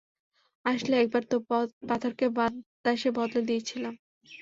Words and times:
আসলে, 0.65 0.95
একবার 0.97 1.23
তো, 1.25 1.37
পাথরকে 1.89 2.25
বাতাসে 2.37 3.09
বদলে 3.17 3.41
দিয়েছিলাম। 3.47 3.93